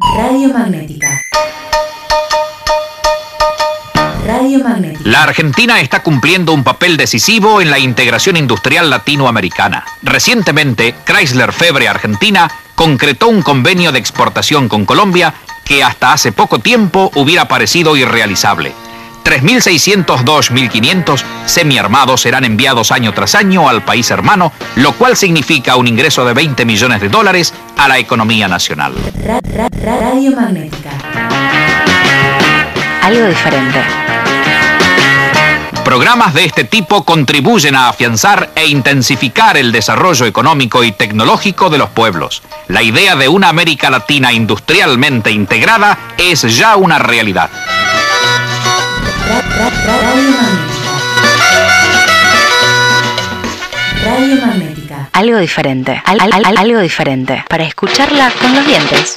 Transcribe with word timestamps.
Radio 0.00 0.50
Magnética. 0.50 1.20
Radio 4.24 4.62
Magnética. 4.62 5.00
La 5.02 5.24
Argentina 5.24 5.80
está 5.80 6.04
cumpliendo 6.04 6.52
un 6.52 6.62
papel 6.62 6.96
decisivo 6.96 7.60
en 7.60 7.72
la 7.72 7.80
integración 7.80 8.36
industrial 8.36 8.90
latinoamericana. 8.90 9.84
Recientemente, 10.04 10.94
Chrysler 11.04 11.52
Febre 11.52 11.88
Argentina 11.88 12.48
concretó 12.76 13.26
un 13.26 13.42
convenio 13.42 13.90
de 13.90 13.98
exportación 13.98 14.68
con 14.68 14.84
Colombia 14.84 15.34
que 15.64 15.82
hasta 15.82 16.12
hace 16.12 16.30
poco 16.30 16.60
tiempo 16.60 17.10
hubiera 17.16 17.48
parecido 17.48 17.96
irrealizable. 17.96 18.72
3.602.500 19.28 21.22
semiarmados 21.44 22.22
serán 22.22 22.44
enviados 22.44 22.90
año 22.92 23.12
tras 23.12 23.34
año 23.34 23.68
al 23.68 23.84
país 23.84 24.10
hermano, 24.10 24.52
lo 24.76 24.92
cual 24.92 25.18
significa 25.18 25.76
un 25.76 25.86
ingreso 25.86 26.24
de 26.24 26.32
20 26.32 26.64
millones 26.64 27.02
de 27.02 27.10
dólares 27.10 27.52
a 27.76 27.88
la 27.88 27.98
economía 27.98 28.48
nacional. 28.48 28.94
Ra- 29.26 29.40
ra- 29.54 29.68
ra- 29.84 29.98
Radio 30.00 30.30
Magnética. 30.34 30.88
Algo 33.02 33.26
diferente. 33.26 33.82
Programas 35.84 36.32
de 36.34 36.44
este 36.44 36.64
tipo 36.64 37.04
contribuyen 37.04 37.74
a 37.74 37.88
afianzar 37.88 38.50
e 38.54 38.66
intensificar 38.66 39.56
el 39.56 39.72
desarrollo 39.72 40.26
económico 40.26 40.84
y 40.84 40.92
tecnológico 40.92 41.70
de 41.70 41.78
los 41.78 41.88
pueblos. 41.90 42.42
La 42.68 42.82
idea 42.82 43.16
de 43.16 43.28
una 43.28 43.48
América 43.48 43.88
Latina 43.88 44.32
industrialmente 44.32 45.30
integrada 45.30 45.98
es 46.18 46.42
ya 46.58 46.76
una 46.76 46.98
realidad. 46.98 47.48
Ra- 49.28 49.42
ra- 49.58 49.70
ra- 49.86 49.98
Radio 54.04 54.36
Magnética. 54.46 55.08
Algo 55.12 55.38
diferente. 55.38 56.00
Al- 56.04 56.20
al- 56.20 56.56
algo 56.56 56.80
diferente. 56.80 57.44
Para 57.48 57.64
escucharla 57.64 58.30
con 58.40 58.54
los 58.54 58.66
dientes. 58.66 59.16